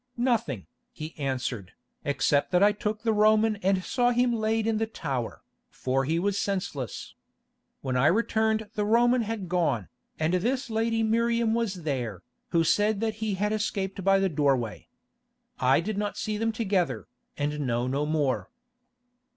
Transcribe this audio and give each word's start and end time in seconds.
"Nothing," 0.17 0.65
he 0.91 1.13
answered, 1.19 1.73
"except 2.03 2.49
that 2.49 2.63
I 2.63 2.71
took 2.71 3.03
the 3.03 3.13
Roman 3.13 3.57
and 3.57 3.83
saw 3.83 4.09
him 4.09 4.33
laid 4.33 4.65
in 4.65 4.79
the 4.79 4.87
tower, 4.87 5.43
for 5.69 6.05
he 6.05 6.17
was 6.17 6.39
senseless. 6.39 7.13
When 7.81 7.95
I 7.95 8.07
returned 8.07 8.67
the 8.73 8.83
Roman 8.83 9.21
had 9.21 9.47
gone, 9.47 9.89
and 10.17 10.33
this 10.33 10.71
lady 10.71 11.03
Miriam 11.03 11.53
was 11.53 11.83
there, 11.83 12.23
who 12.49 12.63
said 12.63 12.99
that 13.01 13.17
he 13.21 13.35
had 13.35 13.53
escaped 13.53 14.03
by 14.03 14.17
the 14.17 14.27
doorway. 14.27 14.87
I 15.59 15.79
did 15.81 15.99
not 15.99 16.17
see 16.17 16.35
them 16.35 16.51
together, 16.51 17.05
and 17.37 17.59
know 17.67 17.85
no 17.85 18.07
more." 18.07 18.49